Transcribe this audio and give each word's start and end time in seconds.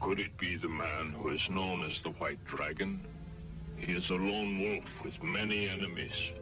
Could 0.00 0.18
it 0.18 0.36
be 0.38 0.56
the 0.56 0.68
man 0.68 1.12
who 1.12 1.28
is 1.28 1.50
known 1.50 1.84
as 1.84 2.00
the 2.00 2.10
White 2.10 2.42
Dragon? 2.46 3.00
He 3.76 3.92
is 3.92 4.08
a 4.08 4.14
lone 4.14 4.58
wolf 4.58 4.84
with 5.04 5.22
many 5.22 5.68
enemies. 5.68 6.32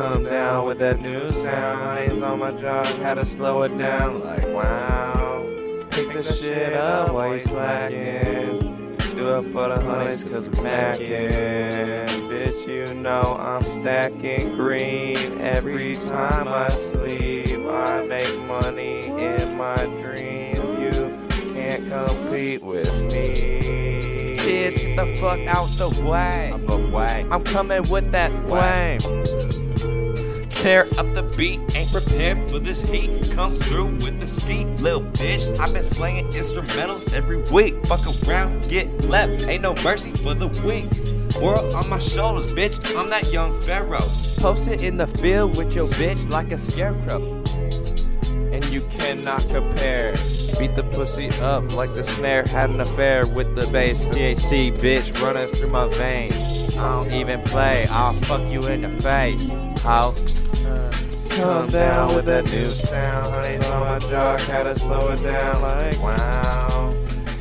Come 0.00 0.24
down 0.24 0.64
with 0.64 0.78
that 0.78 0.98
new 1.02 1.28
sound. 1.28 2.10
He's 2.10 2.22
on 2.22 2.38
my 2.38 2.52
job, 2.52 2.86
had 2.86 3.14
to 3.14 3.26
slow 3.26 3.64
it 3.64 3.76
down. 3.76 4.24
Like, 4.24 4.46
wow. 4.46 5.46
Pick 5.90 6.14
the 6.14 6.22
shit 6.22 6.72
up 6.72 7.12
while 7.12 7.34
you 7.34 7.42
slacking. 7.42 8.96
Do 9.14 9.36
it 9.36 9.52
for 9.52 9.68
the 9.68 9.78
honeys, 9.78 10.24
cause 10.24 10.48
we 10.48 10.56
macking. 10.56 12.08
Bitch, 12.30 12.66
you 12.66 12.94
know 12.94 13.36
I'm 13.38 13.62
stacking 13.62 14.56
green. 14.56 15.38
Every 15.38 15.96
time 15.96 16.48
I 16.48 16.68
sleep, 16.68 17.58
I 17.68 18.06
make 18.06 18.40
money 18.46 19.04
in 19.04 19.54
my 19.58 19.76
dreams. 20.00 20.60
You 20.80 21.52
can't 21.52 21.86
compete 21.90 22.62
with 22.62 22.90
me. 23.12 24.34
Bitch, 24.38 24.76
get 24.76 24.96
the 24.96 25.14
fuck 25.16 25.40
out 25.40 25.68
the 25.76 25.90
way. 26.08 26.54
Way. 26.90 27.24
I'm 27.30 27.44
coming 27.44 27.88
with 27.88 28.10
that 28.10 28.32
flame. 28.48 29.59
Tear 30.60 30.82
up 30.98 31.14
the 31.14 31.22
beat, 31.38 31.58
ain't 31.74 31.90
prepared 31.90 32.50
for 32.50 32.58
this 32.58 32.82
heat. 32.82 33.30
Come 33.32 33.50
through 33.50 33.92
with 34.04 34.20
the 34.20 34.26
ski, 34.26 34.66
little 34.82 35.00
bitch. 35.00 35.58
I've 35.58 35.72
been 35.72 35.82
slaying 35.82 36.26
instrumentals 36.32 37.14
every 37.14 37.42
week. 37.50 37.86
Fuck 37.86 38.02
around, 38.28 38.68
get 38.68 38.86
left. 39.04 39.48
Ain't 39.48 39.62
no 39.62 39.74
mercy 39.82 40.10
for 40.10 40.34
the 40.34 40.48
weak. 40.62 41.42
World 41.42 41.72
on 41.72 41.88
my 41.88 41.98
shoulders, 41.98 42.52
bitch. 42.52 42.78
I'm 42.94 43.08
that 43.08 43.32
young 43.32 43.58
pharaoh. 43.62 44.06
Posted 44.36 44.82
in 44.82 44.98
the 44.98 45.06
field 45.06 45.56
with 45.56 45.74
your 45.74 45.86
bitch 45.86 46.28
like 46.30 46.52
a 46.52 46.58
scarecrow. 46.58 47.42
and 48.52 48.64
you 48.66 48.82
cannot 48.82 49.40
compare. 49.48 50.12
Beat 50.58 50.74
the 50.74 50.86
pussy 50.92 51.30
up 51.40 51.74
like 51.74 51.94
the 51.94 52.04
snare. 52.04 52.44
Had 52.46 52.68
an 52.68 52.80
affair 52.80 53.26
with 53.26 53.56
the 53.56 53.66
bass. 53.72 54.04
THC, 54.10 54.76
bitch, 54.76 55.22
running 55.22 55.44
through 55.44 55.70
my 55.70 55.88
veins. 55.88 56.36
I 56.76 56.88
don't 56.96 57.12
even 57.12 57.40
play. 57.42 57.86
I'll 57.90 58.12
fuck 58.12 58.46
you 58.50 58.60
in 58.68 58.82
the 58.82 58.90
face. 59.00 59.48
How? 59.82 60.14
Come 61.30 61.66
down 61.68 62.14
with 62.14 62.26
that 62.26 62.44
new 62.44 62.70
sound. 62.70 63.26
Honey's 63.26 63.66
on 63.68 63.80
my 63.80 63.98
jock. 64.10 64.40
Had 64.40 64.64
to 64.64 64.78
slow 64.78 65.08
it 65.10 65.22
down. 65.22 65.62
Like, 65.62 66.02
wow. 66.02 66.94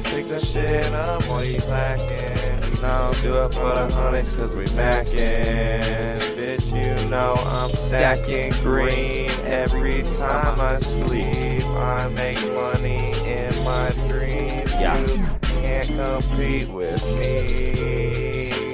Pick 0.04 0.28
the 0.28 0.40
shit 0.40 0.94
up 0.94 1.24
while 1.24 1.44
you 1.44 1.60
lacking. 1.68 2.60
No, 2.82 3.12
do 3.22 3.34
it 3.34 3.54
for 3.54 3.76
the 3.76 3.94
honeys, 3.94 4.34
cause 4.36 4.56
we 4.56 4.64
macking. 4.66 6.18
Bitch, 6.38 6.72
you 6.72 7.10
know 7.10 7.34
I'm 7.38 7.72
stacking 7.72 8.52
green. 8.62 9.30
Every 9.46 10.04
time 10.04 10.60
I 10.62 10.78
sleep, 10.80 11.66
I 11.66 12.08
make 12.16 12.38
money 12.54 13.12
in 13.28 13.54
my 13.66 13.90
dreams. 14.08 14.72
Yeah. 14.80 14.98
You 14.98 15.28
can't 15.42 15.88
compete 15.88 16.70
with 16.70 17.04
me. 17.20 18.69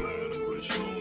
matter 0.00 0.48
which 0.48 0.78
one. 0.78 0.91